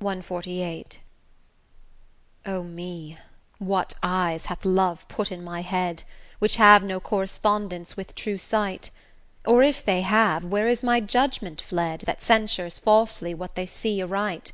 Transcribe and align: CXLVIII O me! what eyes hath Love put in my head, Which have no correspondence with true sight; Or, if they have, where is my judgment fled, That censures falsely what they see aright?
CXLVIII 0.00 0.96
O 2.44 2.64
me! 2.64 3.18
what 3.58 3.94
eyes 4.02 4.46
hath 4.46 4.64
Love 4.64 5.06
put 5.06 5.30
in 5.30 5.44
my 5.44 5.62
head, 5.62 6.02
Which 6.40 6.56
have 6.56 6.82
no 6.82 6.98
correspondence 6.98 7.96
with 7.96 8.16
true 8.16 8.36
sight; 8.38 8.90
Or, 9.46 9.62
if 9.62 9.84
they 9.84 10.00
have, 10.02 10.44
where 10.44 10.66
is 10.66 10.82
my 10.82 10.98
judgment 10.98 11.60
fled, 11.60 12.00
That 12.00 12.20
censures 12.20 12.80
falsely 12.80 13.32
what 13.32 13.54
they 13.54 13.64
see 13.66 14.02
aright? 14.02 14.50